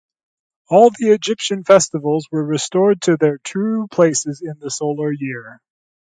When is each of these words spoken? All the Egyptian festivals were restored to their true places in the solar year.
All 0.67 0.89
the 0.89 1.11
Egyptian 1.11 1.63
festivals 1.63 2.25
were 2.31 2.43
restored 2.43 3.01
to 3.03 3.17
their 3.17 3.37
true 3.37 3.85
places 3.85 4.41
in 4.43 4.57
the 4.57 4.71
solar 4.71 5.11
year. 5.11 5.61